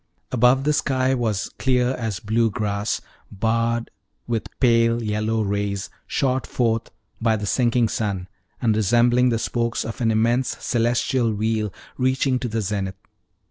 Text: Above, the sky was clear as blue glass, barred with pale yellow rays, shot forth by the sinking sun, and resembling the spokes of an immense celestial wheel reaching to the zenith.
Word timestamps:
Above, 0.31 0.63
the 0.63 0.73
sky 0.73 1.13
was 1.13 1.49
clear 1.59 1.89
as 1.89 2.19
blue 2.19 2.49
glass, 2.49 3.01
barred 3.31 3.91
with 4.25 4.49
pale 4.59 5.03
yellow 5.03 5.43
rays, 5.43 5.91
shot 6.07 6.47
forth 6.47 6.89
by 7.21 7.35
the 7.35 7.45
sinking 7.45 7.87
sun, 7.87 8.27
and 8.59 8.75
resembling 8.75 9.29
the 9.29 9.37
spokes 9.37 9.85
of 9.85 10.01
an 10.01 10.09
immense 10.09 10.57
celestial 10.59 11.31
wheel 11.31 11.71
reaching 11.99 12.39
to 12.39 12.47
the 12.47 12.61
zenith. 12.63 12.95